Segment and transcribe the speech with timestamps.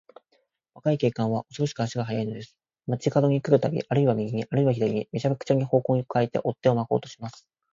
[0.73, 2.57] 若い警官は、おそろしく足が早いのです。
[2.87, 7.47] 町かどに来るたび、あるいは右に、あるいは左に、めちゃくちゃに方角をかえて、追っ手をまこうとします。